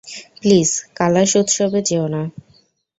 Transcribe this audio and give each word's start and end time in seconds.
Please, 0.37 0.69
Kalash 0.95 1.31
উৎসবে 1.35 1.79
যেও 1.81 2.05
না। 2.07 2.21